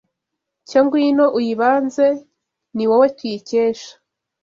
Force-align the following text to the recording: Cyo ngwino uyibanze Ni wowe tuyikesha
Cyo 0.67 0.79
ngwino 0.85 1.25
uyibanze 1.39 2.05
Ni 2.75 2.85
wowe 2.89 3.07
tuyikesha 3.17 3.91